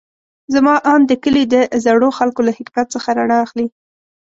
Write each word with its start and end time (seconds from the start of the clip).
زما 0.53 0.75
اند 0.91 1.03
د 1.07 1.11
کلي 1.23 1.43
د 1.53 1.55
زړو 1.85 2.09
خلکو 2.17 2.41
له 2.47 2.51
حکمت 2.57 2.87
څخه 2.95 3.09
رڼا 3.19 3.37
اخلي. 3.45 3.67